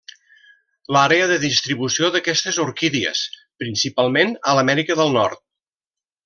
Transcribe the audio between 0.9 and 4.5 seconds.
L'àrea de distribució d'aquestes orquídies principalment